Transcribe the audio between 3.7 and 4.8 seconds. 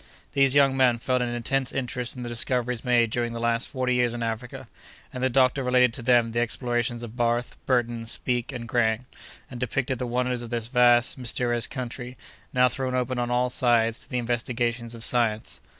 years in Africa;